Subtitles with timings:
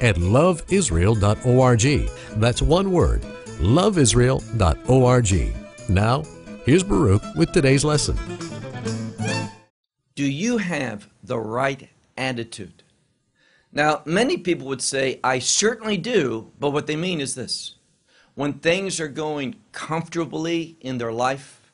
[0.00, 2.10] at loveisrael.org.
[2.40, 3.22] That's one word,
[3.60, 5.54] loveisrael.org.
[5.88, 6.22] Now,
[6.64, 8.18] here's Baruch with today's lesson.
[10.14, 12.82] Do you have the right attitude?
[13.72, 17.74] Now, many people would say, I certainly do, but what they mean is this.
[18.36, 21.72] When things are going comfortably in their life,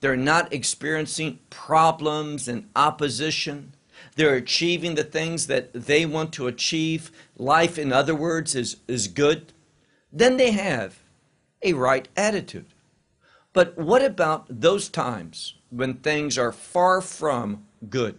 [0.00, 3.74] they're not experiencing problems and opposition,
[4.16, 7.10] they're achieving the things that they want to achieve.
[7.38, 9.52] Life, in other words, is, is good.
[10.12, 11.00] Then they have
[11.62, 12.66] a right attitude.
[13.52, 18.18] But what about those times when things are far from good?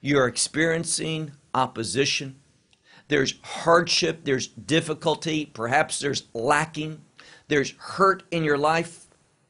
[0.00, 2.36] You're experiencing opposition.
[3.08, 7.00] There's hardship, there's difficulty, perhaps there's lacking,
[7.48, 9.06] there's hurt in your life.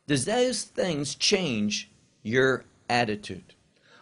[0.07, 1.91] Does those things change
[2.23, 3.55] your attitude?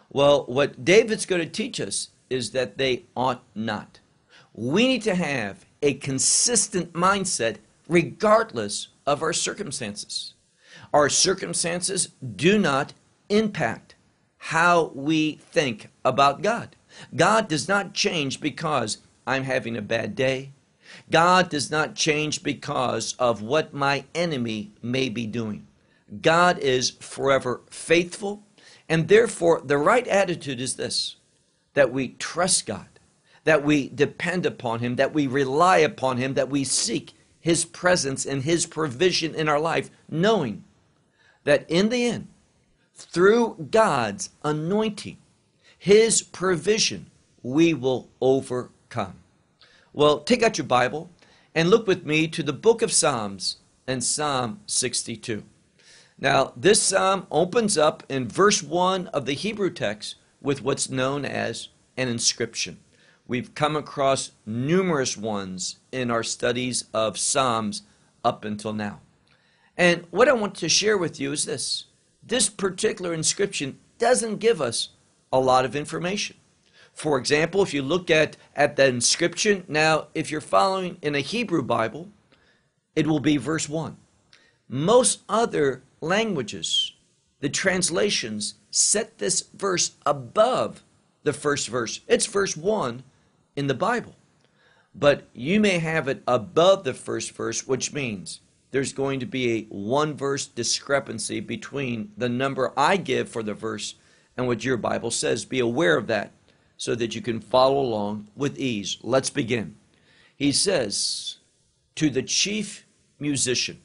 [0.09, 3.99] Well, what David's going to teach us is that they ought not.
[4.53, 7.57] We need to have a consistent mindset
[7.87, 10.33] regardless of our circumstances.
[10.93, 12.93] Our circumstances do not
[13.29, 13.95] impact
[14.37, 16.75] how we think about God.
[17.15, 20.51] God does not change because I'm having a bad day.
[21.11, 25.67] God does not change because of what my enemy may be doing.
[26.21, 28.43] God is forever faithful
[28.89, 31.15] and therefore, the right attitude is this
[31.75, 32.87] that we trust God,
[33.43, 38.25] that we depend upon Him, that we rely upon Him, that we seek His presence
[38.25, 40.63] and His provision in our life, knowing
[41.43, 42.27] that in the end,
[42.95, 45.17] through God's anointing,
[45.77, 47.11] His provision,
[47.43, 49.19] we will overcome.
[49.93, 51.11] Well, take out your Bible
[51.53, 53.57] and look with me to the book of Psalms
[53.87, 55.43] and Psalm 62.
[56.21, 61.23] Now, this psalm opens up in verse 1 of the Hebrew text with what's known
[61.23, 62.79] as an inscription.
[63.25, 67.83] We've come across numerous ones in our studies of Psalms
[68.23, 68.99] up until now.
[69.77, 71.85] And what I want to share with you is this
[72.21, 74.89] this particular inscription doesn't give us
[75.31, 76.35] a lot of information.
[76.91, 81.21] For example, if you look at, at the inscription, now if you're following in a
[81.21, 82.09] Hebrew Bible,
[82.95, 83.95] it will be verse 1.
[84.67, 86.93] Most other languages,
[87.39, 90.83] the translations set this verse above
[91.23, 92.01] the first verse.
[92.07, 93.03] It's verse 1
[93.55, 94.15] in the Bible.
[94.95, 99.51] But you may have it above the first verse, which means there's going to be
[99.51, 103.95] a one verse discrepancy between the number I give for the verse
[104.37, 105.45] and what your Bible says.
[105.45, 106.31] Be aware of that
[106.77, 108.97] so that you can follow along with ease.
[109.01, 109.75] Let's begin.
[110.35, 111.37] He says,
[111.95, 112.85] To the chief
[113.19, 113.81] musician,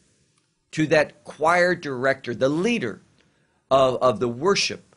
[0.74, 3.00] to that choir director, the leader
[3.70, 4.96] of, of the worship,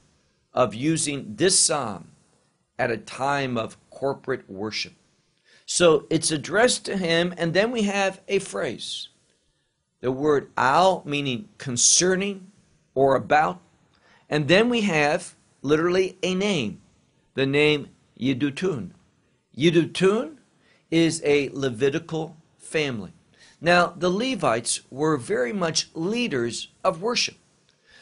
[0.51, 2.07] of using this psalm
[2.79, 4.93] at a time of corporate worship.
[5.67, 9.09] So it's addressed to him, and then we have a phrase.
[10.01, 12.51] The word al meaning concerning
[12.95, 13.61] or about.
[14.31, 16.81] And then we have literally a name,
[17.35, 17.89] the name
[18.19, 18.94] Yedutun.
[19.55, 20.38] Yedutun
[20.89, 23.13] is a Levitical family.
[23.59, 27.38] Now, the Levites were very much leaders of worship.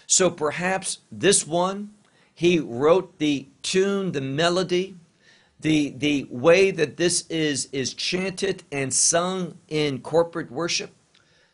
[0.07, 1.91] So perhaps this one,
[2.33, 4.97] he wrote the tune, the melody,
[5.59, 10.91] the, the way that this is, is chanted and sung in corporate worship.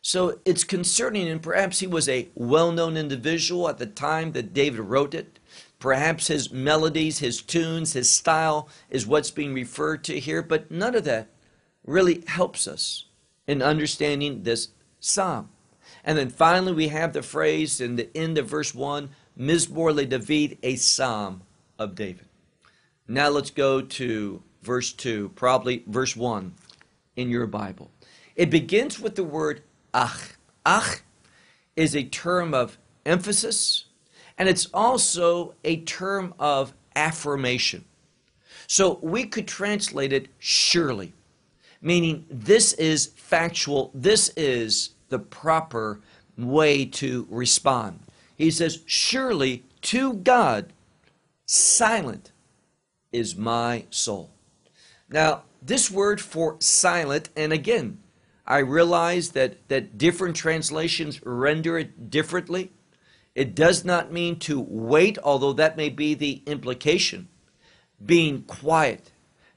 [0.02, 4.54] So it's concerning, and perhaps he was a well known individual at the time that
[4.54, 5.38] David wrote it.
[5.78, 10.96] Perhaps his melodies, his tunes, his style is what's being referred to here, but none
[10.96, 11.28] of that
[11.86, 13.06] really helps us
[13.52, 14.70] in understanding this
[15.02, 15.50] psalm.
[16.06, 20.06] And then finally, we have the phrase in the end of verse 1 Mizmor le
[20.06, 21.42] David, a psalm
[21.78, 22.28] of David.
[23.10, 26.54] Now let's go to verse 2, probably verse 1
[27.18, 27.92] in your Bible.
[28.38, 29.64] It begins with the word
[29.94, 30.38] ach.
[30.66, 31.02] Ach
[31.76, 33.86] is a term of emphasis,
[34.38, 37.84] and it's also a term of affirmation.
[38.68, 41.14] So we could translate it surely
[41.82, 46.00] meaning this is factual, this is the proper
[46.38, 48.00] way to respond.
[48.38, 50.74] He says, Surely to God,
[51.46, 52.32] silent
[53.12, 54.32] is my soul.
[55.10, 58.00] Now, this word for silent, and again,
[58.46, 62.72] I realize that, that different translations render it differently.
[63.36, 67.28] It does not mean to wait, although that may be the implication.
[68.04, 69.12] Being quiet,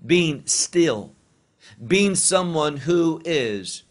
[0.04, 1.13] being still,
[1.84, 3.84] being someone who is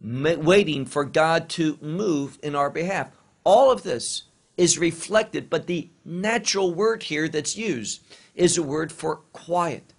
[0.00, 3.10] waiting for God to move in our behalf.
[3.44, 4.24] All of this
[4.56, 8.02] is reflected, but the natural word here that's used
[8.34, 9.92] is a word for quiet,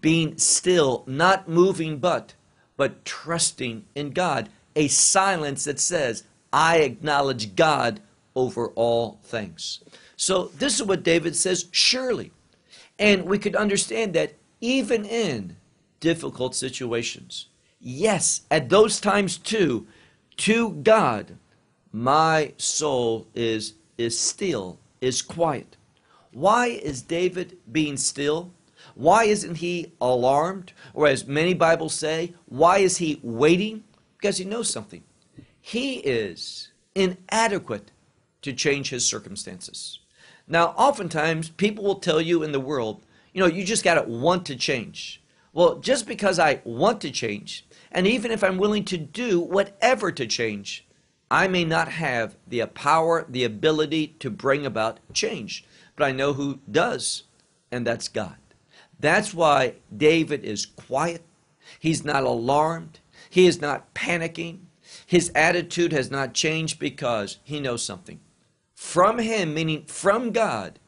[0.00, 2.34] being still, not moving but,
[2.76, 4.48] but trusting in God.
[4.76, 8.00] A silence that says, I acknowledge God
[8.34, 9.80] over all things.
[10.16, 12.32] So this is what David says, surely.
[12.98, 15.56] And we could understand that even in
[16.04, 17.46] difficult situations,
[17.80, 19.86] yes, at those times too,
[20.36, 21.38] to God,
[21.92, 25.76] my soul is is still, is quiet.
[26.32, 28.50] Why is David being still?
[28.94, 30.72] Why isn't he alarmed?
[30.92, 33.84] Or as many Bibles say, why is he waiting?
[34.18, 35.02] Because he knows something.
[35.60, 37.92] He is inadequate
[38.42, 40.00] to change his circumstances.
[40.46, 44.02] Now, oftentimes people will tell you in the world, you know, you just got to
[44.02, 45.22] want to change.
[45.54, 50.10] Well, just because I want to change, and even if I'm willing to do whatever
[50.10, 50.84] to change,
[51.30, 55.64] I may not have the power, the ability to bring about change,
[55.94, 57.22] but I know who does,
[57.70, 58.34] and that's God.
[58.98, 61.22] That's why David is quiet.
[61.78, 62.98] He's not alarmed.
[63.30, 64.58] He is not panicking.
[65.06, 68.18] His attitude has not changed because he knows something.
[68.74, 70.80] From him, meaning from God,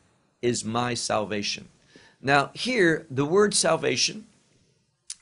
[0.42, 1.68] is my salvation.
[2.20, 4.26] Now, here, the word salvation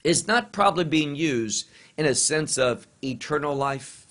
[0.05, 4.06] is not probably being used in a sense of eternal life,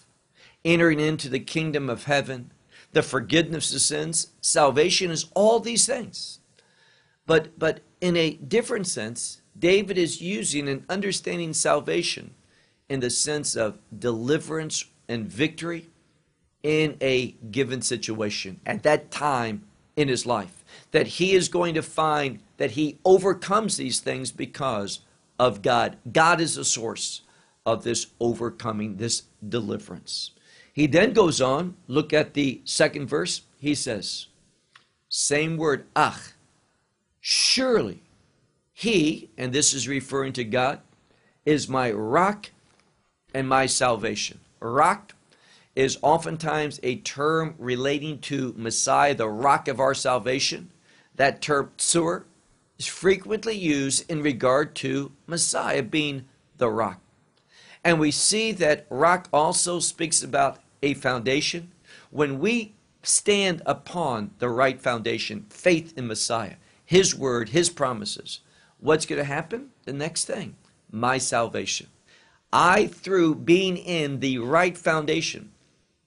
[0.66, 2.51] entering into the kingdom of heaven,
[2.92, 4.28] the forgiveness of sins.
[4.42, 6.40] Salvation is all these things.
[7.25, 12.34] But, but in a different sense, David is using and understanding salvation
[12.90, 15.90] in the sense of deliverance and victory
[16.63, 19.63] in a given situation at that time
[19.95, 20.63] in his life.
[20.92, 25.00] That he is going to find that he overcomes these things because
[25.44, 25.98] of God.
[26.10, 27.22] God is the source
[27.66, 30.31] of this overcoming, this deliverance.
[30.72, 33.42] He then goes on, look at the second verse.
[33.60, 34.28] He says,
[35.10, 36.31] same word, ach,
[37.19, 38.04] surely
[38.72, 40.80] he, and this is referring to God,
[41.45, 42.51] is my rock
[43.34, 44.40] and my salvation.
[44.62, 45.13] Rock
[45.75, 50.72] is oftentimes a term relating to Messiah, the rock of our salvation.
[51.16, 52.24] That term, tsur,
[52.77, 56.25] is frequently used in regard to Messiah being
[56.57, 56.99] the rock.
[57.83, 61.71] And we see that rock also speaks about a foundation.
[62.09, 66.55] When we stand upon the right foundation, faith in Messiah,
[66.85, 68.39] His word, His promises,
[68.79, 69.69] what's going to happen?
[69.85, 70.55] The next thing,
[70.91, 71.87] my salvation.
[72.51, 75.51] I, through being in the right foundation,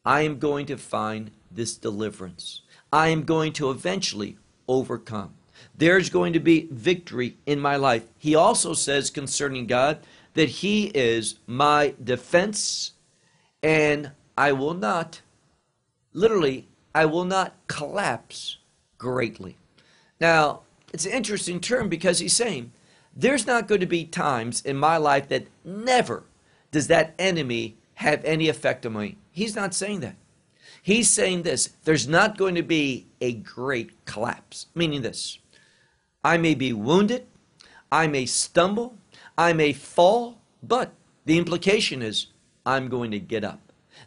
[0.05, 2.63] I am going to find this deliverance.
[2.93, 5.35] I am going to eventually overcome.
[5.77, 8.05] There's going to be victory in my life.
[8.19, 9.99] He also says concerning God
[10.35, 12.93] that He is my defense
[13.63, 15.23] and I will not,
[16.13, 18.59] literally, I will not collapse
[18.99, 19.57] greatly.
[20.21, 20.61] Now,
[20.93, 22.73] it's an interesting term because he's saying
[23.15, 26.25] there's not going to be times in my life that never
[26.71, 29.17] does that enemy have any effect on me.
[29.33, 30.17] He's not saying that.
[30.83, 35.39] He's saying this there's not going to be a great collapse, meaning this
[36.27, 37.27] I may be wounded,
[37.91, 38.97] I may stumble,
[39.39, 40.93] I may fall, but
[41.25, 42.29] the implication is
[42.65, 43.61] I'm going to get up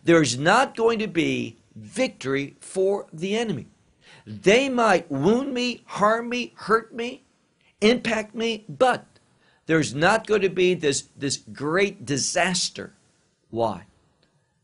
[0.03, 3.67] there's not going to be victory for the enemy.
[4.25, 7.23] They might wound me, harm me, hurt me,
[7.81, 9.05] impact me, but
[9.65, 12.93] there's not going to be this, this great disaster.
[13.49, 13.85] Why?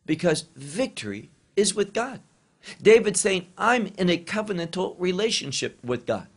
[0.06, 2.22] Because victory is with God.
[2.82, 6.28] David saying, I'm in a covenantal relationship with God.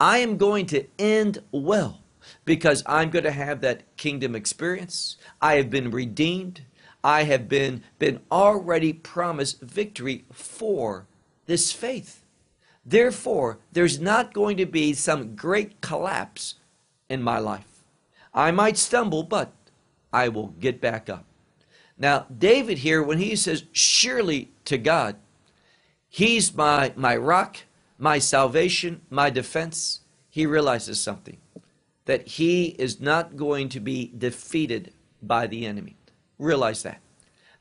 [0.00, 2.02] I am going to end well
[2.44, 5.16] because I'm going to have that kingdom experience.
[5.40, 6.62] I have been redeemed.
[7.02, 11.06] I have been, been already promised victory for
[11.46, 12.24] this faith.
[12.84, 16.56] Therefore, there's not going to be some great collapse
[17.08, 17.84] in my life.
[18.34, 19.52] I might stumble, but
[20.12, 21.24] I will get back up.
[21.98, 25.16] Now, David here, when he says, surely to God,
[26.08, 27.58] he's my, my rock,
[27.98, 31.38] my salvation, my defense, he realizes something
[32.04, 35.96] that he is not going to be defeated by the enemy.
[36.38, 37.00] Realize that.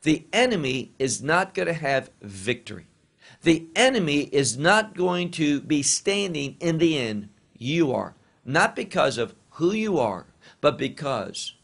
[0.03, 2.85] The enemy is not going to have victory.
[3.41, 7.29] The enemy is not going to be standing in the end.
[7.57, 8.13] You are.
[8.43, 10.27] Not because of who you are,
[10.61, 11.55] but because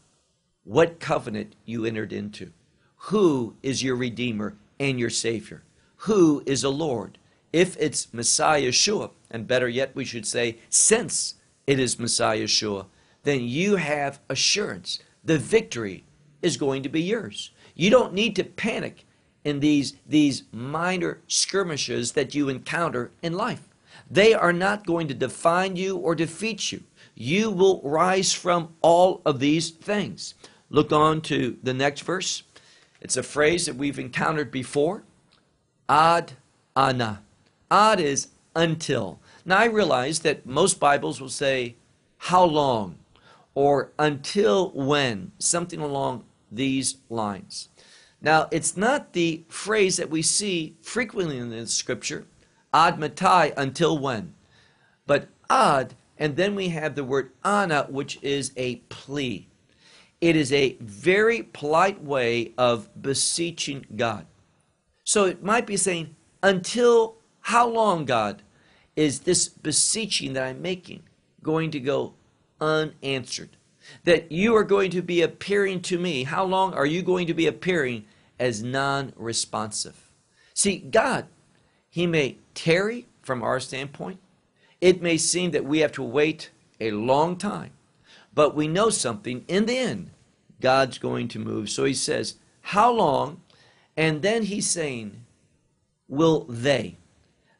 [0.64, 2.52] what covenant you entered into.
[2.96, 5.62] Who is your Redeemer and your Savior?
[5.96, 7.18] Who is a Lord?
[7.52, 11.34] If it's Messiah Yeshua, and better yet, we should say, since
[11.66, 12.86] it is Messiah Yeshua,
[13.24, 14.98] then you have assurance.
[15.24, 16.04] The victory
[16.40, 17.50] is going to be yours.
[17.74, 19.06] You don't need to panic
[19.44, 23.68] in these, these minor skirmishes that you encounter in life.
[24.10, 26.82] They are not going to define you or defeat you.
[27.14, 30.34] You will rise from all of these things.
[30.70, 32.42] Look on to the next verse.
[33.00, 35.04] It's a phrase that we've encountered before.
[35.88, 36.32] Ad
[36.74, 37.22] ana.
[37.72, 39.18] Ad is until.
[39.46, 41.76] Now I realize that most Bibles will say
[42.18, 42.98] how long
[43.54, 47.70] or until when, something along these lines.
[48.20, 52.26] Now, it's not the phrase that we see frequently in the scripture,
[52.72, 54.34] ad matai, until when,
[55.06, 59.48] but ad, and then we have the word ana, which is a plea.
[60.20, 64.26] It is a very polite way of beseeching God.
[65.04, 68.42] So it might be saying, until how long, God,
[68.96, 71.02] is this beseeching that I'm making
[71.42, 72.14] going to go
[72.60, 73.50] unanswered?
[74.04, 76.24] That you are going to be appearing to me.
[76.24, 78.04] How long are you going to be appearing
[78.38, 80.12] as non responsive?
[80.54, 81.26] See, God,
[81.90, 84.20] He may tarry from our standpoint.
[84.80, 87.72] It may seem that we have to wait a long time,
[88.34, 89.44] but we know something.
[89.48, 90.10] In the end,
[90.60, 91.70] God's going to move.
[91.70, 93.40] So He says, How long?
[93.96, 95.24] And then He's saying,
[96.08, 96.98] Will they?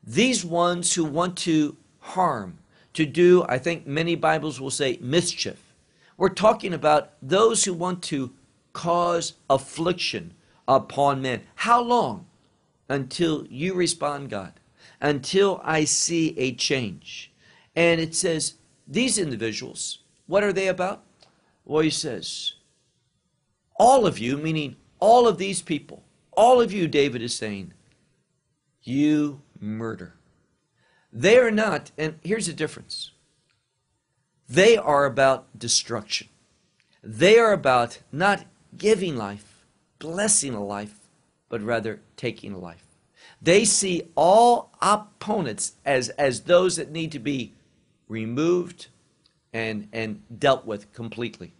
[0.04, 2.59] These ones who want to harm,
[2.94, 5.75] to do, I think many Bibles will say, mischief.
[6.16, 8.32] We're talking about those who want to
[8.73, 10.35] cause affliction
[10.68, 11.42] upon men.
[11.54, 12.26] How long?
[12.88, 14.52] Until you respond, God.
[15.00, 17.32] Until I see a change.
[17.75, 18.54] And it says,
[18.87, 21.02] these individuals, what are they about?
[21.64, 22.54] Well, he says,
[23.76, 27.73] all of you, meaning all of these people, all of you, David is saying,
[28.82, 30.14] you murder.
[31.12, 33.12] They are not, and here's the difference
[34.49, 36.28] they are about destruction.
[37.02, 38.45] They are about not
[38.76, 39.64] giving life,
[39.99, 40.99] blessing a life,
[41.49, 42.87] but rather taking a life.
[43.40, 47.52] They see all opponents as, as those that need to be
[48.09, 48.88] removed
[49.52, 51.54] and, and dealt with completely,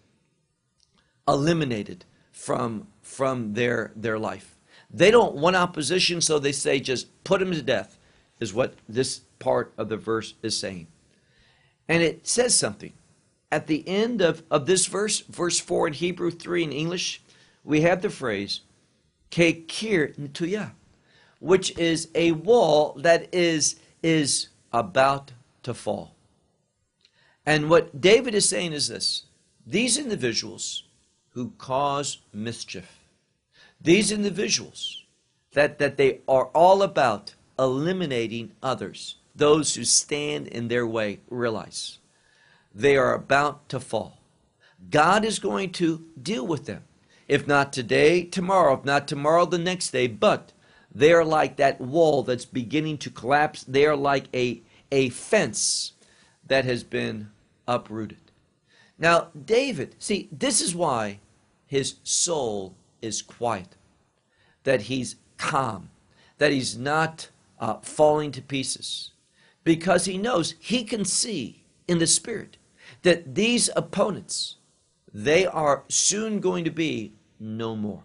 [1.27, 4.52] eliminated from, from their, their life.
[4.93, 7.99] They don't want opposition, so they say just put them to death,
[8.41, 10.87] is what this part of the verse is saying.
[11.89, 12.93] And it says something.
[13.51, 17.23] At the end of, of this verse, verse 4 in Hebrew, 3 in English,
[17.65, 18.61] we have the phrase,
[19.31, 20.73] Kekir Ntuya,
[21.39, 25.33] which is a wall that is, is about
[25.63, 26.15] to fall.
[27.45, 29.25] And what David is saying is this
[29.67, 30.85] these individuals
[31.31, 33.02] who cause mischief,
[33.83, 35.05] these individuals
[35.53, 41.99] that, that they are all about eliminating others, those who stand in their way realize
[42.75, 44.19] they are about to fall.
[44.91, 46.85] God is going to deal with them.
[47.29, 48.75] If not today, tomorrow.
[48.79, 50.07] If not tomorrow, the next day.
[50.07, 50.53] But
[50.95, 53.63] they are like that wall that's beginning to collapse.
[53.65, 55.93] They are like a, a fence
[56.47, 57.31] that has been
[57.69, 58.19] uprooted.
[58.99, 61.21] Now, David, see, this is why
[61.67, 63.77] his soul is quiet,
[64.65, 65.91] that he's calm,
[66.39, 67.29] that he's not
[67.59, 69.13] uh, falling to pieces
[69.65, 72.57] because he knows he can see in the spirit
[73.03, 74.57] that these opponents
[75.15, 78.03] they are soon going to be no more.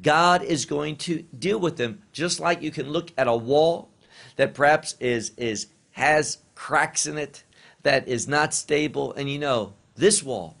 [0.00, 3.90] God is going to deal with them just like you can look at a wall
[4.36, 7.44] that perhaps is is has cracks in it
[7.82, 10.56] that is not stable and you know this wall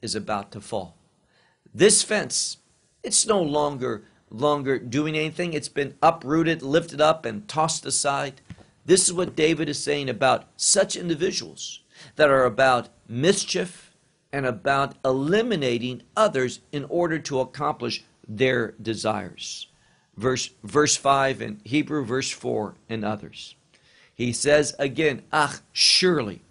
[0.00, 0.96] is about to fall.
[1.72, 2.58] This fence
[3.02, 8.40] it's no longer longer doing anything it's been uprooted lifted up and tossed aside
[8.84, 11.80] this is what David is saying about such individuals
[12.16, 13.94] that are about mischief
[14.32, 19.68] and about eliminating others in order to accomplish their desires.
[20.16, 23.54] Verse, verse 5 in Hebrew, verse 4 and others.
[24.14, 26.42] He says again, ach, surely.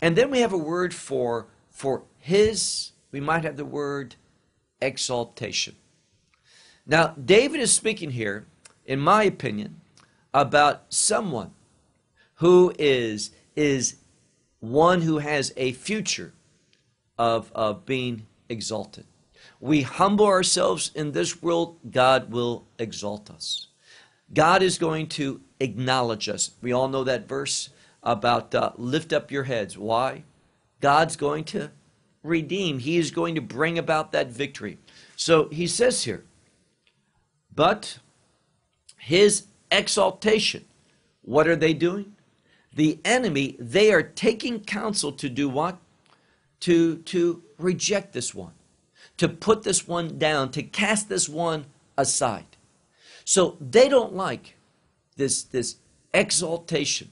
[0.00, 4.16] And then we have a word for, for his, we might have the word
[4.80, 5.76] exaltation.
[6.86, 8.46] Now, David is speaking here,
[8.86, 9.80] in my opinion,
[10.32, 11.50] about someone
[12.36, 13.96] who is, is
[14.60, 16.32] one who has a future
[17.18, 19.04] of, of being exalted.
[19.60, 23.68] We humble ourselves in this world, God will exalt us.
[24.32, 26.52] God is going to acknowledge us.
[26.62, 27.70] We all know that verse
[28.02, 29.76] about uh, lift up your heads.
[29.76, 30.24] Why?
[30.80, 31.70] God's going to
[32.22, 32.78] redeem.
[32.78, 34.78] He is going to bring about that victory.
[35.16, 36.24] So he says here,
[37.54, 37.98] but
[38.98, 40.64] his exaltation,
[41.22, 42.14] what are they doing?
[42.74, 45.78] The enemy, they are taking counsel to do what?
[46.60, 48.52] To, to reject this one,
[49.16, 52.56] to put this one down, to cast this one aside.
[53.24, 54.56] So they don't like
[55.16, 55.76] this, this
[56.14, 57.10] exaltation.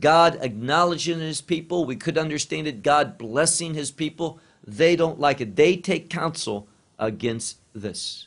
[0.00, 1.84] God acknowledging his people.
[1.84, 2.82] We could understand it.
[2.82, 4.38] God blessing his people.
[4.66, 5.56] They don't like it.
[5.56, 6.66] They take counsel
[6.98, 8.26] against this.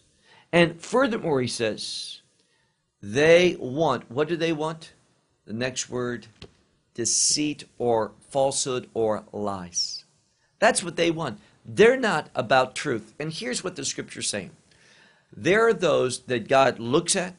[0.51, 2.22] And furthermore, he says,
[3.01, 4.93] they want, what do they want?
[5.46, 6.27] The next word,
[6.93, 10.03] deceit or falsehood or lies.
[10.60, 11.39] That's what they want.
[11.65, 13.13] They're not about truth.
[13.19, 14.51] And here's what the scripture's saying
[15.36, 17.36] there are those that God looks at,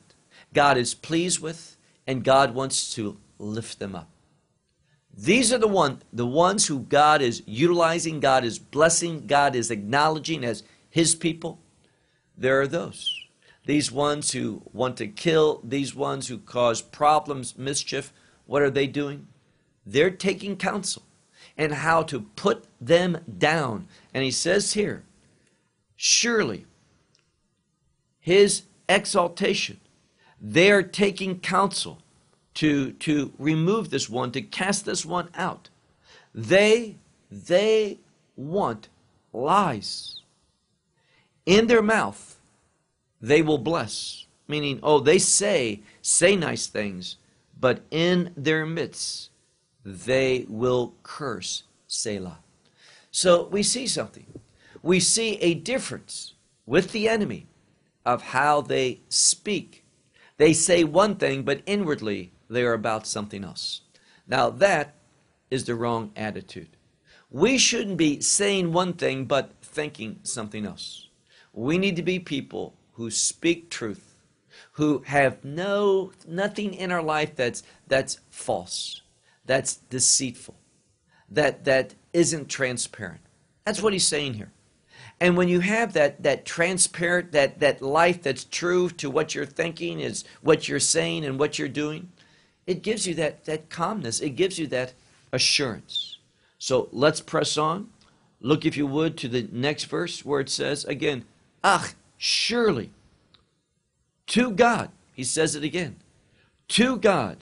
[0.54, 1.76] God is pleased with,
[2.06, 4.09] and God wants to lift them up.
[5.16, 9.70] These are the one the ones who God is utilizing, God is blessing, God is
[9.70, 11.60] acknowledging as his people.
[12.36, 13.14] There are those.
[13.66, 18.12] These ones who want to kill, these ones who cause problems, mischief,
[18.46, 19.28] what are they doing?
[19.84, 21.02] They're taking counsel
[21.56, 23.86] and how to put them down.
[24.14, 25.04] And he says here,
[25.94, 26.66] surely
[28.18, 29.78] his exaltation,
[30.40, 31.98] they are taking counsel
[32.54, 35.68] to, to remove this one, to cast this one out.
[36.34, 36.96] They,
[37.30, 37.98] they
[38.36, 38.88] want
[39.32, 40.22] lies.
[41.46, 42.38] In their mouth,
[43.20, 44.26] they will bless.
[44.48, 47.16] Meaning, oh, they say, say nice things,
[47.58, 49.30] but in their midst,
[49.84, 52.38] they will curse Selah.
[53.10, 54.26] So we see something.
[54.82, 56.34] We see a difference
[56.66, 57.46] with the enemy
[58.04, 59.84] of how they speak.
[60.36, 63.80] They say one thing, but inwardly they are about something else.
[64.26, 64.94] Now, that
[65.50, 66.68] is the wrong attitude.
[67.30, 71.08] We shouldn't be saying one thing, but thinking something else.
[71.52, 74.14] We need to be people who speak truth,
[74.72, 79.02] who have no nothing in our life that's that's false,
[79.46, 80.56] that's deceitful,
[81.30, 83.20] that that isn't transparent.
[83.64, 84.52] That's what he's saying here.
[85.20, 89.46] And when you have that that transparent that that life that's true to what you're
[89.46, 92.10] thinking is what you're saying and what you're doing,
[92.70, 94.20] it gives you that, that calmness.
[94.20, 94.94] It gives you that
[95.32, 96.18] assurance.
[96.56, 97.88] So let's press on.
[98.40, 101.24] Look, if you would, to the next verse where it says again,
[101.64, 102.90] Ach, surely,
[104.28, 105.96] to God, he says it again,
[106.68, 107.38] to God,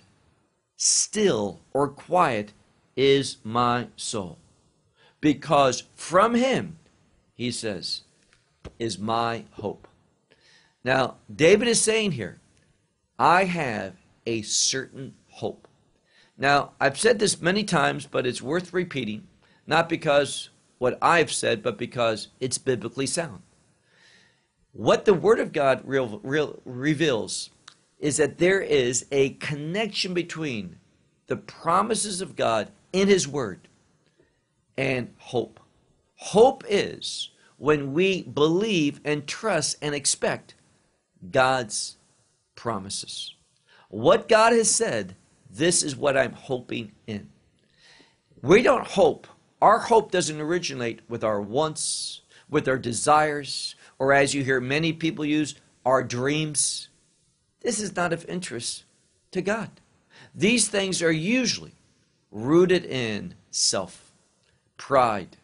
[0.76, 2.54] still or quiet
[2.96, 4.38] is my soul.
[5.20, 6.78] Because from him,
[7.34, 8.02] he says,
[8.78, 9.86] is my hope.
[10.82, 12.40] Now, David is saying here,
[13.18, 13.94] I have
[14.28, 15.68] a certain hope.
[16.36, 19.26] Now, I've said this many times, but it's worth repeating,
[19.66, 23.42] not because what I've said, but because it's biblically sound.
[24.72, 27.50] What the Word of God real, real, reveals
[27.98, 30.76] is that there is a connection between
[31.26, 33.68] the promises of God in His Word
[34.76, 35.58] and hope.
[36.16, 40.54] Hope is when we believe and trust and expect
[41.30, 41.96] God's
[42.54, 43.34] promises.
[43.88, 45.16] What God has said,
[45.58, 47.28] this is what I'm hoping in.
[48.42, 49.26] We don't hope.
[49.60, 54.92] Our hope doesn't originate with our wants, with our desires, or as you hear many
[54.92, 56.88] people use, our dreams.
[57.60, 58.84] This is not of interest
[59.32, 59.70] to God.
[60.34, 61.74] These things are usually
[62.30, 64.12] rooted in self,
[64.76, 65.36] pride,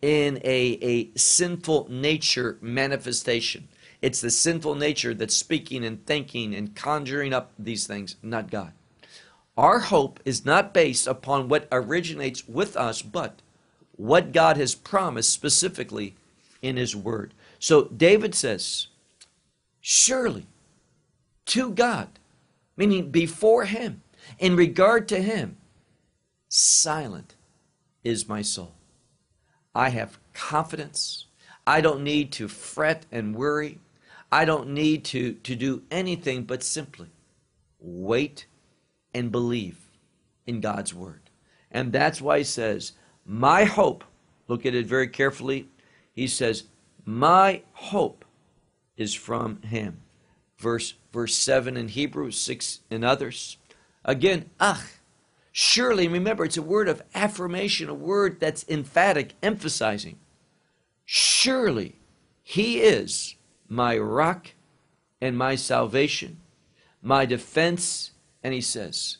[0.00, 3.68] in a, a sinful nature manifestation.
[4.00, 8.72] It's the sinful nature that's speaking and thinking and conjuring up these things, not God.
[9.60, 13.42] Our hope is not based upon what originates with us, but
[13.94, 16.14] what God has promised specifically
[16.62, 17.34] in His Word.
[17.58, 18.86] So David says,
[19.82, 20.46] Surely
[21.44, 22.08] to God,
[22.74, 24.00] meaning before Him,
[24.38, 25.58] in regard to Him,
[26.48, 27.34] silent
[28.02, 28.72] is my soul.
[29.74, 31.26] I have confidence.
[31.66, 33.78] I don't need to fret and worry.
[34.32, 37.08] I don't need to, to do anything but simply
[37.78, 38.46] wait
[39.14, 39.78] and believe
[40.46, 41.30] in God's word.
[41.70, 42.92] And that's why he says,
[43.24, 44.04] My hope,
[44.48, 45.68] look at it very carefully.
[46.12, 46.64] He says,
[47.04, 48.24] My hope
[48.96, 50.02] is from him.
[50.58, 53.56] Verse, verse 7 in Hebrews 6 in others.
[54.04, 54.80] Again, ach,
[55.52, 60.18] surely, remember, it's a word of affirmation, a word that's emphatic, emphasizing.
[61.04, 61.96] Surely
[62.42, 63.36] he is
[63.68, 64.48] my rock
[65.20, 66.38] and my salvation,
[67.02, 68.10] my defense.
[68.42, 69.18] And he says,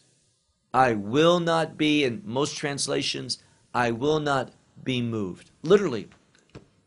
[0.72, 3.42] I will not be, in most translations,
[3.74, 4.52] I will not
[4.82, 5.50] be moved.
[5.62, 6.08] Literally,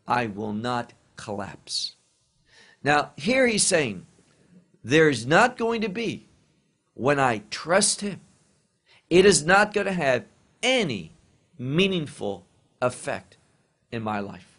[0.06, 1.96] I will not collapse.
[2.82, 4.06] Now, here he's saying,
[4.82, 6.28] there's not going to be,
[6.94, 8.20] when I trust him,
[9.08, 10.24] it is not going to have
[10.62, 11.12] any
[11.58, 12.46] meaningful
[12.82, 13.36] effect
[13.90, 14.58] in my life.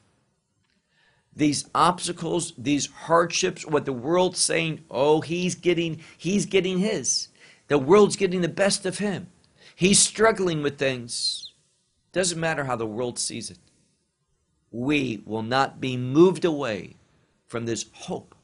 [1.35, 7.27] These obstacles, these hardships, what the world's saying, oh, he's getting, he's getting his.
[7.67, 9.27] The world's getting the best of him.
[9.75, 11.53] He's struggling with things.
[12.11, 13.57] Doesn't matter how the world sees it.
[14.71, 16.95] We will not be moved away
[17.47, 18.35] from this hope.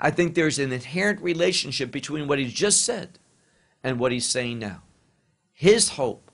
[0.00, 3.18] I think there's an inherent relationship between what he just said
[3.82, 4.82] and what he's saying now.
[5.52, 6.30] His hope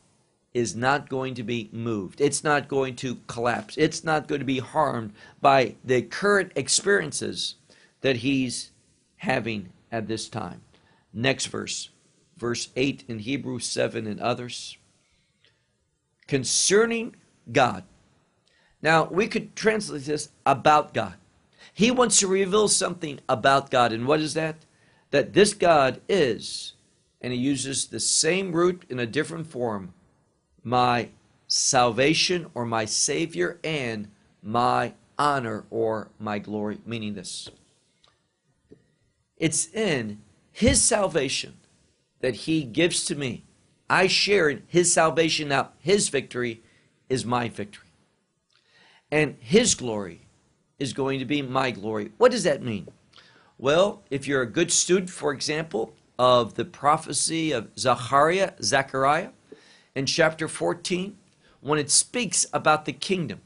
[0.53, 2.21] is not going to be moved.
[2.21, 3.77] It's not going to collapse.
[3.77, 7.57] It's not going to be harmed by the current experiences
[8.03, 8.71] that he's
[9.17, 10.61] having at this time.
[11.13, 11.91] Next verse
[12.37, 14.77] verse 8 in Hebrews 7 and others.
[16.27, 17.17] Concerning
[17.51, 17.85] God.
[18.83, 21.15] Now, we could translate this about God.
[21.73, 23.93] He wants to reveal something about God.
[23.93, 24.57] And what is that?
[25.11, 26.75] That this God is,
[27.21, 29.95] and he uses the same root in a different form,
[30.63, 31.09] my
[31.47, 34.09] salvation or my Savior and
[34.43, 37.49] my honor or my glory, meaning this.
[39.37, 40.21] It's in
[40.53, 41.55] his salvation
[42.25, 43.45] that he gives to me.
[43.91, 45.73] I share in his salvation now.
[45.79, 46.63] His victory
[47.11, 47.91] is my victory.
[49.13, 50.23] And his glory
[50.79, 52.13] is going to be my glory.
[52.17, 52.89] What does that mean?
[53.59, 59.29] Well, if you're a good student, for example, of the prophecy of Zechariah, Zechariah,
[59.95, 61.19] in chapter 14,
[61.61, 63.43] when it speaks about the kingdom,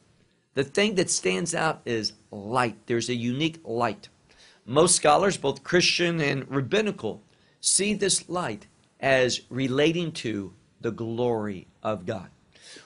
[0.54, 2.76] the thing that stands out is light.
[2.86, 4.08] There's a unique light.
[4.64, 7.24] Most scholars, both Christian and rabbinical,
[7.60, 8.67] see this light
[9.00, 12.30] as relating to the glory of God.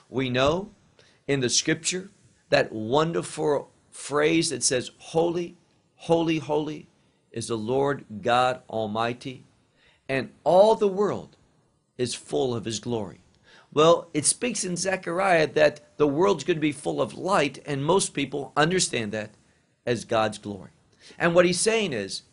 [0.09, 0.71] We know
[1.27, 2.09] in the scripture
[2.49, 5.55] that wonderful phrase that says, Holy,
[5.95, 6.87] holy, holy
[7.31, 9.45] is the Lord God Almighty,
[10.07, 11.35] and all the world
[11.97, 13.21] is full of his glory.
[13.71, 17.83] Well, it speaks in Zechariah that the world's going to be full of light, and
[17.83, 19.31] most people understand that
[19.85, 20.69] as God's glory.
[21.17, 22.23] And what he's saying is,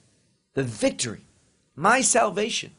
[0.55, 1.23] the victory
[1.77, 2.73] my salvation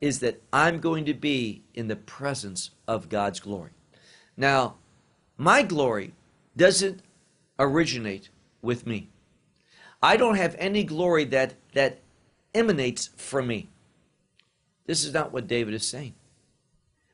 [0.00, 3.70] is that I'm going to be in the presence of God's glory.
[4.36, 4.76] Now,
[5.36, 6.12] my glory
[6.56, 7.00] doesn't
[7.58, 8.28] originate
[8.62, 9.08] with me.
[10.02, 11.98] I don't have any glory that, that
[12.54, 13.68] emanates from me.
[14.86, 16.14] This is not what David is saying.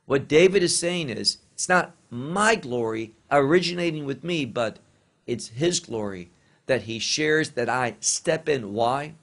[0.06, 4.78] What David is saying is, it's not my glory originating with me, but
[5.26, 6.30] it's his glory
[6.66, 8.74] that he shares that I step in.
[8.74, 9.14] Why?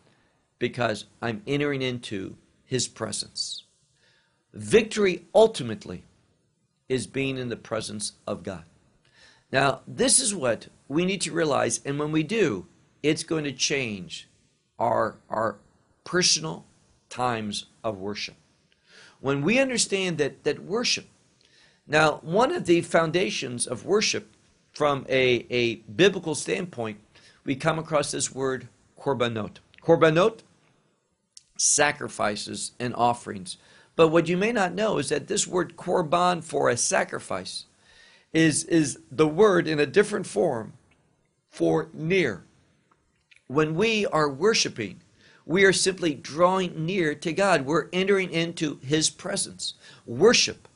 [0.62, 2.38] because I'm entering into
[2.72, 3.66] his presence.
[4.54, 6.06] Victory ultimately
[6.88, 8.64] is being in the presence of God.
[9.52, 12.68] Now, this is what we need to realize, and when we do,
[13.04, 14.30] it's going to change
[14.80, 15.58] our, our
[16.06, 16.64] personal
[17.10, 18.36] times of worship.
[19.20, 21.08] When we understand that, that worship,
[21.86, 24.34] now, one of the foundations of worship
[24.72, 27.00] from a, a biblical standpoint,
[27.44, 29.58] we come across this word korbanot.
[29.84, 30.40] Korbanot
[31.62, 33.58] sacrifices and offerings.
[33.96, 37.66] But what you may not know is that this word korban for a sacrifice
[38.34, 40.74] is, is the word in a different form
[41.50, 42.44] for near.
[43.48, 45.02] When we are worshiping,
[45.46, 47.66] we are simply drawing near to God.
[47.66, 49.74] We're entering into His presence.
[50.06, 50.68] Worship,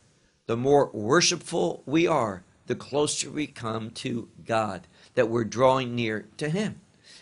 [0.46, 6.26] the more worshipful we are, the closer we come to God, that we're drawing near
[6.38, 6.82] to Him.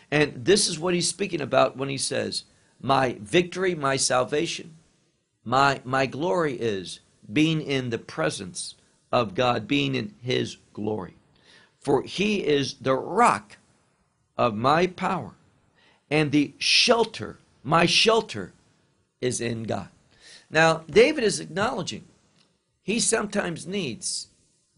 [0.10, 2.43] And this is what He's speaking about when He says,
[2.83, 4.75] my victory, my salvation,
[5.43, 6.99] my, my glory is
[7.31, 8.75] being in the presence
[9.11, 11.15] of God, being in His glory.
[11.79, 13.57] For He is the rock
[14.37, 15.31] of my power,
[16.11, 18.51] and the shelter, my shelter,
[19.21, 19.87] is in God.
[20.51, 22.03] Now, David is acknowledging
[22.83, 24.27] he sometimes needs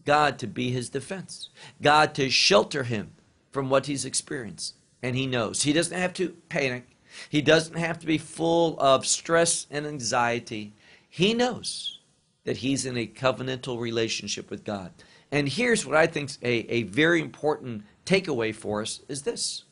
[0.04, 1.50] God to be his defense,
[1.82, 3.10] God to shelter him
[3.50, 4.74] from what he's experienced.
[5.02, 5.62] And he knows.
[5.62, 6.95] He doesn't have to panic.
[7.28, 10.72] He doesn't have to be full of stress and anxiety.
[11.08, 11.98] He knows
[12.44, 14.92] that he's in a covenantal relationship with God.
[15.30, 19.64] And here's what I think a, a very important takeaway for us is this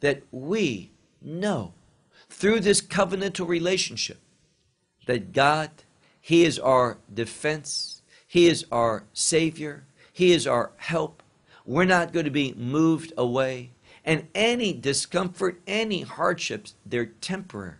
[0.00, 1.72] that we know
[2.28, 4.18] through this covenantal relationship
[5.06, 5.70] that God,
[6.20, 11.22] He is our defense, He is our Savior, He is our help.
[11.64, 13.70] We're not going to be moved away.
[14.04, 17.76] And any discomfort, any hardships, they're temporary.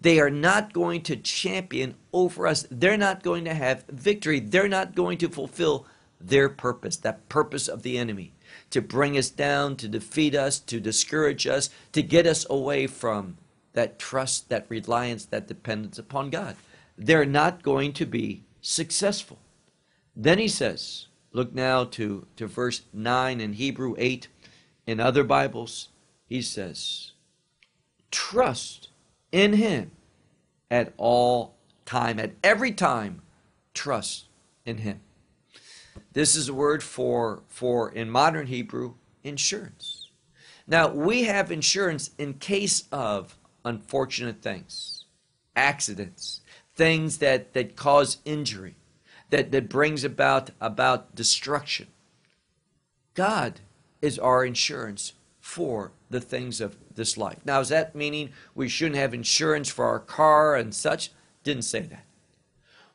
[0.00, 2.66] They are not going to champion over us.
[2.70, 4.40] They're not going to have victory.
[4.40, 5.86] They're not going to fulfill
[6.20, 8.32] their purpose, that purpose of the enemy.
[8.70, 13.36] to bring us down, to defeat us, to discourage us, to get us away from
[13.72, 16.56] that trust, that reliance, that dependence upon God.
[16.96, 19.38] They're not going to be successful.
[20.16, 24.28] Then he says, look now to, to verse 9 in Hebrew 8
[24.88, 25.90] in other Bibles,
[26.24, 27.12] he says,
[28.10, 28.88] trust
[29.30, 29.90] in him
[30.70, 33.20] at all time, at every time,
[33.74, 34.24] trust
[34.64, 35.00] in him.
[36.14, 40.08] This is a word for, for in modern Hebrew, insurance.
[40.66, 45.04] Now, we have insurance in case of unfortunate things,
[45.54, 46.40] accidents,
[46.74, 48.74] things that, that cause injury,
[49.28, 51.88] that, that brings about, about destruction.
[53.12, 53.60] God
[54.00, 57.38] is our insurance for the things of this life.
[57.44, 61.10] Now, is that meaning we shouldn't have insurance for our car and such?
[61.44, 62.04] Didn't say that.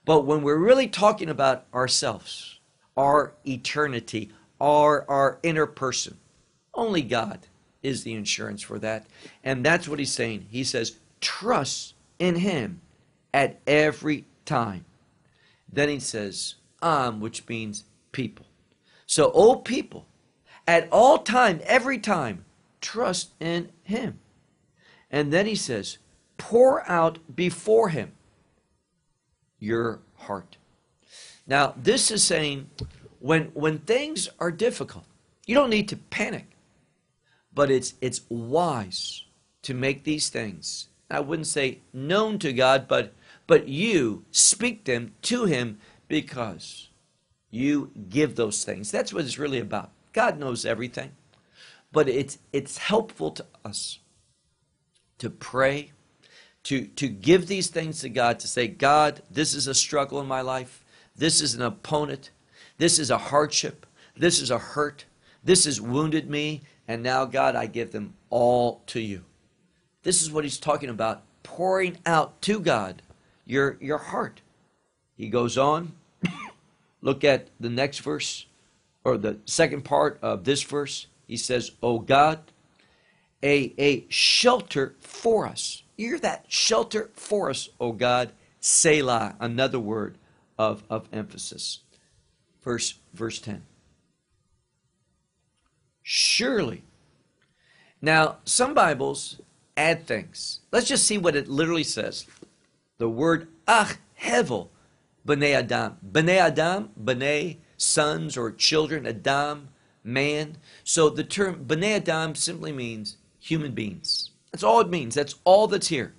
[0.05, 2.59] But when we're really talking about ourselves,
[2.97, 6.17] our eternity, our, our inner person,
[6.73, 7.39] only God
[7.81, 9.05] is the insurance for that.
[9.43, 10.47] And that's what he's saying.
[10.49, 12.81] He says, trust in him
[13.33, 14.85] at every time.
[15.71, 18.45] Then he says, am, which means people.
[19.05, 20.05] So, oh people,
[20.67, 22.45] at all time, every time,
[22.81, 24.19] trust in him.
[25.11, 25.97] And then he says,
[26.37, 28.13] pour out before him
[29.59, 30.57] your heart.
[31.45, 32.69] Now, this is saying
[33.19, 35.05] when when things are difficult,
[35.45, 36.47] you don't need to panic.
[37.53, 39.23] But it's it's wise
[39.61, 40.87] to make these things.
[41.09, 43.13] I wouldn't say known to God, but
[43.47, 46.89] but you speak them to him because
[47.51, 48.91] you give those things.
[48.91, 49.91] That's what it's really about.
[50.13, 51.11] God knows everything.
[51.91, 53.99] But it's it's helpful to us
[55.19, 55.91] to pray,
[56.63, 60.27] to to give these things to God, to say, God, this is a struggle in
[60.27, 60.83] my life.
[61.15, 62.31] This is an opponent.
[62.77, 63.85] This is a hardship.
[64.15, 65.05] This is a hurt.
[65.43, 66.61] This has wounded me.
[66.87, 69.23] And now, God, I give them all to you.
[70.03, 73.01] This is what he's talking about pouring out to God
[73.45, 74.41] your, your heart.
[75.15, 75.93] He goes on.
[77.01, 78.45] Look at the next verse,
[79.03, 81.07] or the second part of this verse.
[81.27, 82.39] He says, Oh God,
[83.43, 85.83] a, a shelter for us.
[85.97, 88.31] You're that shelter for us, O God.
[88.59, 90.17] Selah, another word
[90.57, 91.79] of, of emphasis.
[92.63, 93.63] Verse, verse 10.
[96.01, 96.83] Surely.
[98.01, 99.39] Now, some Bibles
[99.75, 100.61] add things.
[100.71, 102.25] Let's just see what it literally says.
[102.97, 104.69] The word ach hevel,
[105.27, 105.97] b'nei adam.
[106.09, 109.69] B'nei adam, b'nei, sons or children, adam,
[110.03, 110.57] man.
[110.83, 114.31] So the term b'nei adam simply means human beings.
[114.51, 115.15] That's all it means.
[115.15, 116.13] That's all that's here.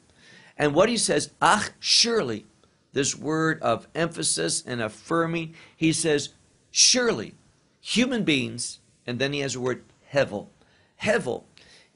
[0.56, 2.46] And what he says, ach, surely,
[2.92, 6.30] this word of emphasis and affirming, he says,
[6.70, 7.34] surely,
[7.80, 10.48] human beings, and then he has a word, hevel.
[11.02, 11.44] Hevel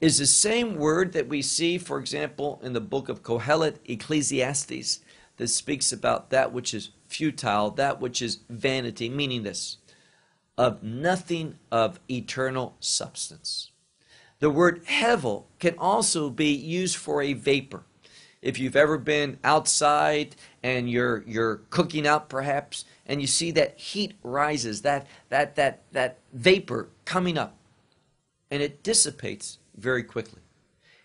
[0.01, 4.99] is the same word that we see, for example, in the book of Kohelet, Ecclesiastes,
[5.37, 9.77] that speaks about that which is futile, that which is vanity, meaning this,
[10.57, 13.71] of nothing of eternal substance.
[14.39, 17.83] The word hevel can also be used for a vapor.
[18.41, 23.77] If you've ever been outside and you're you're cooking out perhaps and you see that
[23.77, 27.57] heat rises, that that that that vapor coming up
[28.49, 30.41] and it dissipates very quickly.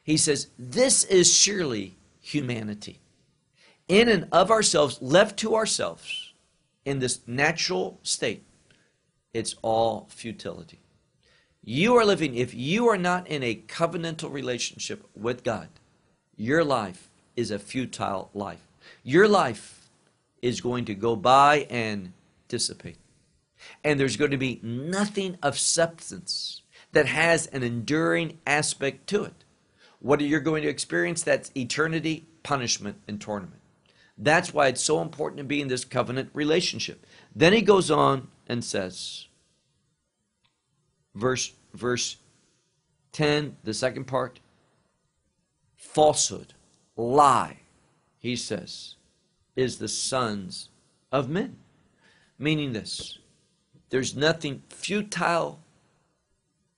[0.02, 3.00] He says, This is surely humanity.
[3.94, 6.33] In and of ourselves, left to ourselves,
[6.85, 8.42] in this natural state,
[9.33, 10.80] it's all futility.
[11.62, 15.68] You are living, if you are not in a covenantal relationship with God,
[16.37, 18.66] your life is a futile life.
[19.04, 19.88] Your life
[20.42, 22.14] is going to go by and
[22.48, 22.98] dissipate.
[23.85, 29.44] And there's going to be nothing of substance that has an enduring aspect to it.
[30.00, 31.22] What are you going to experience?
[31.22, 33.61] That's eternity, punishment, and torment.
[34.16, 37.05] That's why it's so important to be in this covenant relationship.
[37.35, 39.27] Then he goes on and says,
[41.14, 42.16] verse, verse
[43.12, 44.40] 10, the second part,
[45.77, 46.55] falsehood,
[46.96, 47.59] lie,
[48.18, 48.94] he says,
[49.57, 50.68] is the sons
[51.11, 51.57] of men.
[52.38, 53.18] Meaning this,
[53.90, 55.61] there's nothing futile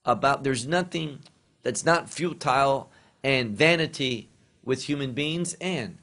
[0.05, 1.19] about there's nothing
[1.63, 2.89] that's not futile
[3.23, 4.29] and vanity
[4.63, 5.97] with human beings and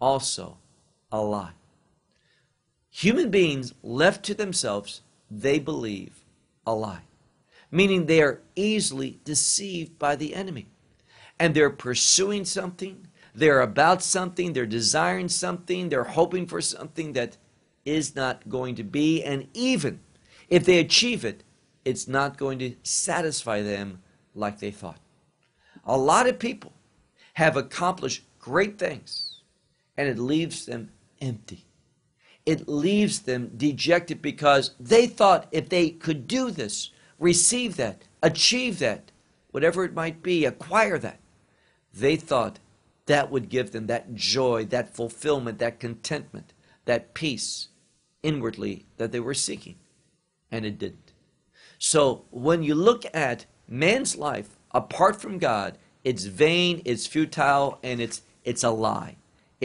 [0.00, 0.58] also
[1.10, 1.52] a lie.
[2.90, 6.24] Human beings left to themselves, they believe
[6.66, 7.02] a lie,
[7.70, 10.68] meaning they are easily deceived by the enemy.
[11.38, 17.36] And they're pursuing something, they're about something, they're desiring something, they're hoping for something that
[17.84, 19.22] is not going to be.
[19.22, 20.00] And even
[20.48, 21.44] if they achieve it,
[21.84, 24.02] it's not going to satisfy them
[24.34, 25.00] like they thought.
[25.84, 26.72] A lot of people
[27.34, 29.25] have accomplished great things
[29.96, 31.64] and it leaves them empty.
[32.44, 38.78] It leaves them dejected because they thought if they could do this, receive that, achieve
[38.78, 39.10] that,
[39.50, 41.20] whatever it might be, acquire that,
[41.92, 42.60] they thought
[43.06, 46.52] that would give them that joy, that fulfillment, that contentment,
[46.84, 47.68] that peace
[48.22, 49.76] inwardly that they were seeking.
[50.50, 51.12] And it didn't.
[51.78, 58.00] So when you look at man's life apart from God, it's vain, it's futile, and
[58.00, 59.16] it's it's a lie.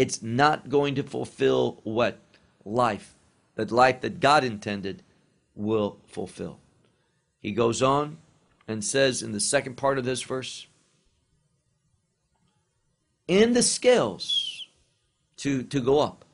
[0.02, 2.18] It's not going to fulfill what
[2.66, 3.14] life,
[3.54, 5.04] that life that God intended
[5.54, 6.58] will fulfill.
[7.40, 8.18] He goes on
[8.68, 10.66] and says in the second part of this verse,
[13.28, 14.70] in the scales
[15.38, 16.26] to, to go up.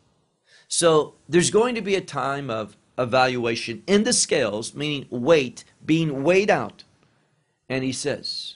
[0.69, 6.23] So there's going to be a time of evaluation in the scales, meaning weight, being
[6.23, 6.85] weighed out.
[7.67, 8.55] And he says,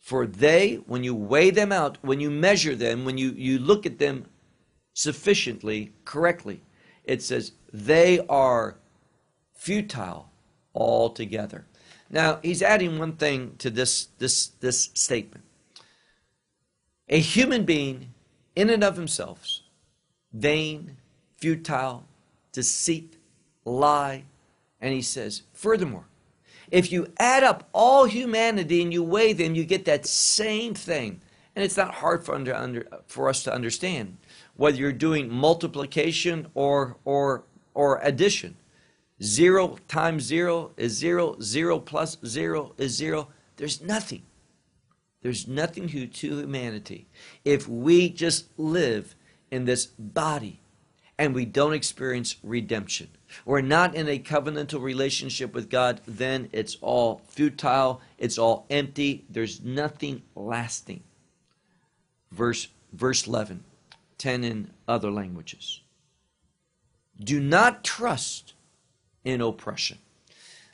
[0.00, 3.84] For they, when you weigh them out, when you measure them, when you, you look
[3.84, 4.24] at them
[4.96, 6.62] sufficiently, correctly,
[7.04, 8.78] it says, they are
[9.54, 10.30] futile
[10.74, 11.66] altogether.
[12.08, 15.44] Now, he's adding one thing to this, this, this statement.
[17.10, 18.14] A human being,
[18.56, 19.60] in and of himself,
[20.32, 20.96] vain,
[21.36, 22.04] futile,
[22.52, 23.18] deceit,
[23.66, 24.24] lie.
[24.80, 26.06] And he says, furthermore,
[26.70, 31.20] if you add up all humanity and you weigh them, you get that same thing.
[31.54, 34.16] And it's not hard for, under, under, for us to understand
[34.56, 38.56] whether you're doing multiplication or, or, or addition.
[39.22, 43.28] Zero times zero is zero, zero plus zero is zero.
[43.56, 44.22] There's nothing.
[45.22, 47.08] There's nothing to humanity
[47.44, 49.14] if we just live
[49.50, 50.60] in this body
[51.18, 53.08] and we don't experience redemption.
[53.44, 59.24] We're not in a covenantal relationship with God, then it's all futile, it's all empty,
[59.30, 61.02] there's nothing lasting.
[62.30, 63.64] Verse verse 11,
[64.18, 65.80] 10 in other languages.
[67.18, 68.54] Do not trust
[69.24, 69.98] in oppression.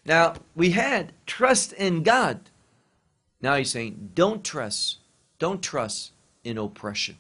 [0.05, 2.40] Now, we had trust in God
[3.42, 4.98] now he's saying, don't trust,
[5.40, 6.12] don't trust
[6.44, 7.18] in oppression.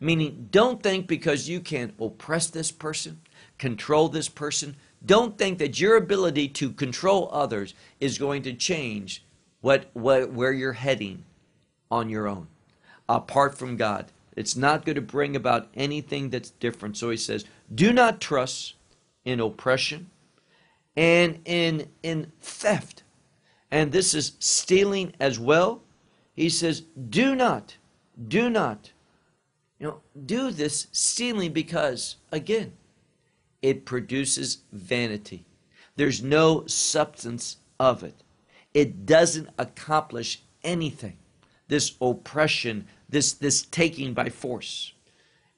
[0.00, 3.20] Meaning, don't think because you can oppress this person,
[3.58, 9.22] control this person, don't think that your ability to control others is going to change
[9.60, 11.24] what, what where you're heading
[11.90, 12.48] on your own.
[13.08, 14.06] Apart from God,
[14.38, 16.96] it's not going to bring about anything that's different.
[16.96, 18.74] So he says, do not trust
[19.24, 20.10] in oppression
[20.96, 23.02] and in in theft
[23.70, 25.82] and this is stealing as well.
[26.34, 27.76] He says, do not,
[28.28, 28.92] do not,
[29.78, 32.72] you know, do this stealing because, again,
[33.60, 35.44] it produces vanity.
[35.96, 38.22] There's no substance of it.
[38.72, 41.16] It doesn't accomplish anything.
[41.66, 44.92] This oppression, this, this taking by force.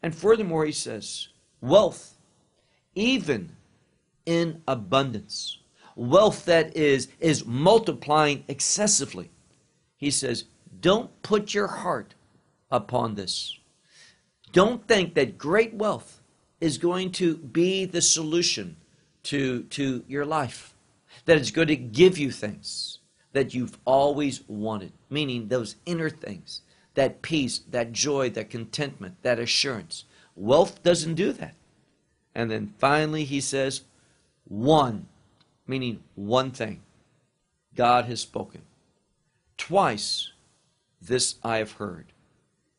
[0.02, 1.28] And furthermore, he says,
[1.60, 2.14] wealth,
[2.94, 3.56] even
[4.26, 5.58] in abundance
[6.00, 9.30] wealth that is is multiplying excessively.
[9.98, 10.44] He says,
[10.80, 12.14] don't put your heart
[12.70, 13.58] upon this.
[14.52, 16.22] Don't think that great wealth
[16.60, 18.76] is going to be the solution
[19.24, 20.74] to, to your life,
[21.26, 22.98] that it's going to give you things
[23.32, 26.62] that you've always wanted, meaning those inner things,
[26.94, 30.05] that peace, that joy, that contentment, that assurance.
[30.35, 31.55] Wealth doesn't do that.
[32.35, 33.83] And then finally, he says,
[34.44, 35.07] one
[35.70, 36.83] meaning one thing
[37.76, 38.62] God has spoken.
[39.57, 40.33] Twice
[41.00, 42.07] this I have heard.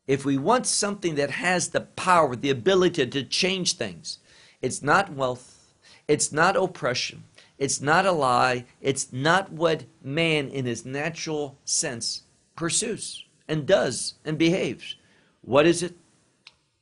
[0.08, 4.20] If we want something that has the power, the ability to change things,
[4.62, 5.74] it's not wealth,
[6.08, 7.24] it's not oppression,
[7.58, 12.24] it's not a lie, it's not what man in his natural sense
[12.56, 14.96] pursues and does and behaves.
[15.42, 15.96] What is it?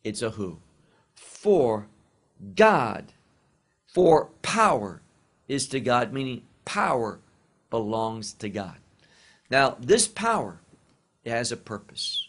[0.03, 0.59] It's a who.
[1.15, 1.87] For
[2.55, 3.11] God,
[3.87, 5.01] for power,
[5.47, 7.19] is to God, meaning power
[7.71, 8.77] belongs to God.
[9.49, 10.59] Now, this power
[11.25, 12.27] has a purpose.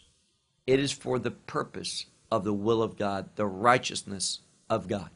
[0.65, 4.39] It is for the purpose of the will of God, the righteousness
[4.69, 5.11] of God.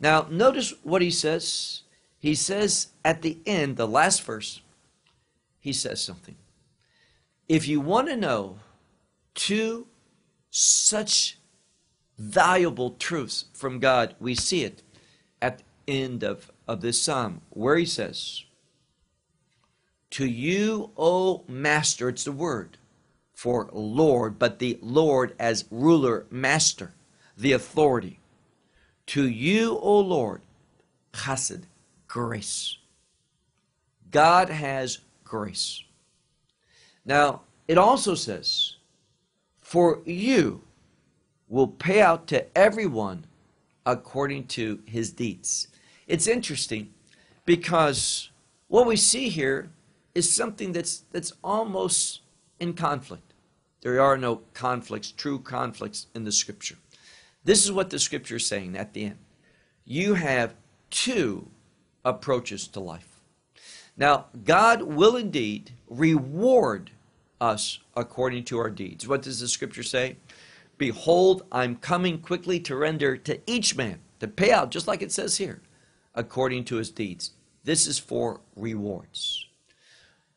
[0.00, 1.82] Now, notice what he says.
[2.18, 4.60] He says at the end, the last verse,
[5.60, 6.34] he says something.
[7.50, 8.60] If you want to know
[9.34, 9.88] two
[10.50, 11.36] such
[12.16, 14.84] valuable truths from God, we see it
[15.42, 18.44] at the end of of this psalm where he says,
[20.10, 22.78] To you, O Master, it's the word
[23.34, 26.92] for Lord, but the Lord as ruler, master,
[27.36, 28.20] the authority.
[29.06, 30.42] To you, O Lord,
[31.12, 31.62] chesed,
[32.06, 32.76] grace.
[34.12, 35.82] God has grace.
[37.04, 38.76] Now, it also says,
[39.60, 40.62] For you
[41.48, 43.24] will pay out to everyone
[43.86, 45.68] according to his deeds.
[46.06, 46.92] It's interesting
[47.44, 48.30] because
[48.68, 49.70] what we see here
[50.14, 52.20] is something that's, that's almost
[52.58, 53.32] in conflict.
[53.82, 56.76] There are no conflicts, true conflicts in the scripture.
[57.44, 59.18] This is what the scripture is saying at the end.
[59.84, 60.54] You have
[60.90, 61.48] two
[62.04, 63.09] approaches to life.
[64.00, 66.90] Now, God will indeed reward
[67.38, 69.06] us according to our deeds.
[69.06, 70.16] What does the scripture say?
[70.78, 75.12] Behold, I'm coming quickly to render to each man, to pay out, just like it
[75.12, 75.60] says here,
[76.14, 77.32] according to his deeds.
[77.64, 79.46] This is for rewards.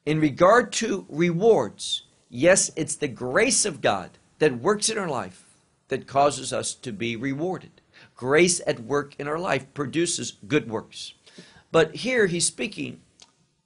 [0.05, 4.09] In regard to rewards, yes, it's the grace of God
[4.39, 5.45] that works in our life
[5.87, 7.71] that causes us to be rewarded.
[8.17, 11.13] Grace at work in our life produces good works.
[11.71, 12.99] But here he's speaking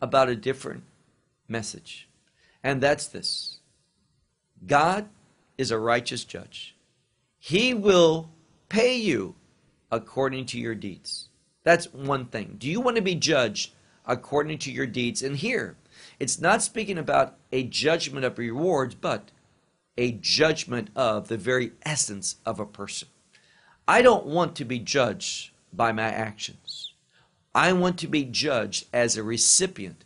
[0.01, 0.83] about a different
[1.47, 2.07] message.
[2.63, 3.59] And that's this
[4.65, 5.09] God
[5.57, 6.75] is a righteous judge.
[7.39, 8.29] He will
[8.69, 9.35] pay you
[9.91, 11.29] according to your deeds.
[11.63, 12.55] That's one thing.
[12.57, 13.73] Do you want to be judged
[14.05, 15.21] according to your deeds?
[15.21, 15.75] And here,
[16.19, 19.31] it's not speaking about a judgment of rewards, but
[19.97, 23.07] a judgment of the very essence of a person.
[23.87, 26.86] I don't want to be judged by my actions.
[27.57, 30.05] I want to be judged as a recipient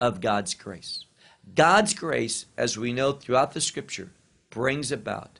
[0.00, 1.04] of God's grace.
[1.54, 4.10] God's grace, as we know throughout the scripture,
[4.50, 5.38] brings about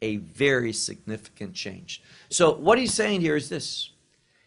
[0.00, 2.04] a very significant change.
[2.28, 3.90] So, what he's saying here is this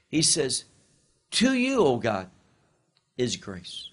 [0.08, 0.64] He says,
[1.32, 2.30] To you, O God,
[3.18, 3.89] is grace.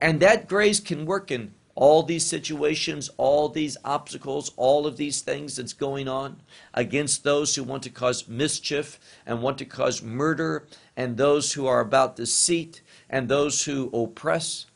[0.00, 5.20] And that grace can work in all these situations, all these obstacles, all of these
[5.20, 6.40] things that's going on
[6.72, 10.66] against those who want to cause mischief and want to cause murder,
[10.96, 14.66] and those who are about deceit and those who oppress.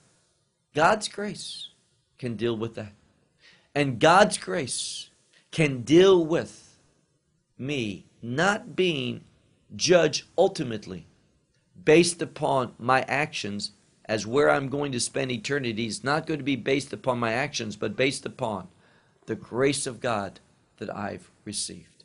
[0.74, 1.70] God's grace
[2.18, 2.92] can deal with that.
[3.74, 5.10] And God's grace
[5.52, 6.78] can deal with
[7.56, 9.22] me not being
[9.76, 11.06] judged ultimately
[11.84, 13.72] based upon my actions
[14.08, 17.32] as where I'm going to spend eternity is not going to be based upon my
[17.32, 18.68] actions, but based upon
[19.26, 20.40] the grace of God
[20.78, 22.04] that I've received.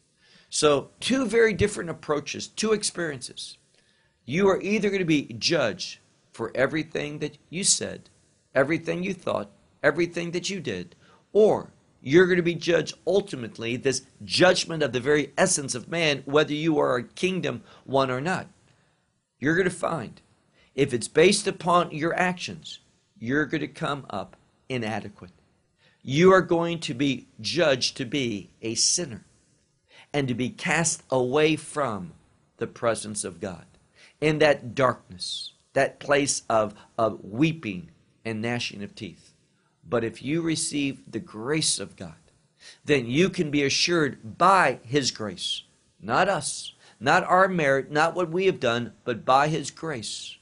[0.50, 3.58] So, two very different approaches, two experiences.
[4.26, 6.00] You are either going to be judged
[6.32, 8.10] for everything that you said,
[8.54, 9.50] everything you thought,
[9.82, 10.96] everything that you did,
[11.32, 16.22] or you're going to be judged ultimately, this judgment of the very essence of man,
[16.26, 18.48] whether you are a kingdom one or not.
[19.40, 20.22] You're going to find
[20.76, 22.80] if it's based upon your actions,
[23.20, 24.36] you're going to come up
[24.70, 25.32] inadequate.
[26.02, 29.24] You are going to be judged to be a sinner
[30.12, 32.14] and to be cast away from
[32.58, 33.66] the presence of God
[34.20, 37.90] in that darkness, that place of, of weeping
[38.26, 39.34] and gnashing of teeth.
[39.88, 42.16] But if you receive the grace of God,
[42.86, 45.64] then you can be assured by His grace,
[46.02, 50.38] not us, not our merit, not what we have done, but by His grace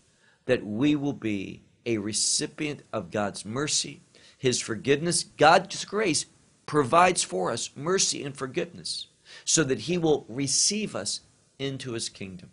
[0.51, 4.01] that we will be a recipient of God's mercy,
[4.37, 5.23] His forgiveness.
[5.23, 6.25] God's grace
[6.65, 9.07] provides for us mercy and forgiveness
[9.45, 11.21] so that He will receive us
[11.57, 12.49] into His kingdom.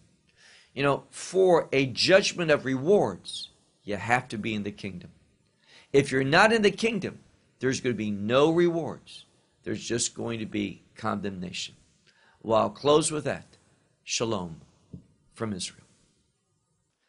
[0.75, 3.49] You know, for a judgment of rewards,
[3.83, 5.11] you have to be in the kingdom.
[5.93, 7.19] If you're not in the kingdom,
[7.59, 9.25] there's going to be no rewards.
[9.65, 11.75] There's just going to be condemnation.
[12.45, 13.57] Well, I'll close with that.
[14.05, 14.61] Shalom
[15.35, 15.88] from Israel.